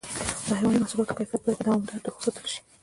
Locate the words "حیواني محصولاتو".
0.59-1.17